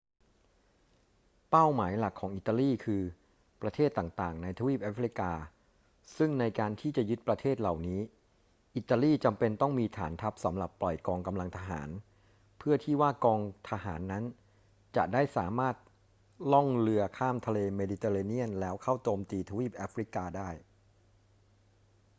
[1.51, 3.01] เป้าหมายหลักของอิตาลีคือ
[3.61, 5.31] ประเทศต่าง ๆ ในทวีปแอฟริกา
[6.17, 8.01] ซึ่งในการที่จะยึดประเทศเหล่านี้
[8.75, 11.89] อิตาลีจำเป็นต้องมีฐานทัพสำหรับปล่อยกองกำลังทหาร
[12.57, 14.23] เพื่อที่ว่ากองทหารนั้น
[14.95, 15.75] จะได้สามารถ
[16.51, 20.49] ล่องเรือข้ามทะเลเมดิเตอร์เรเนียนแล้วเข้าโจมตีทวีปแอฟริกาได้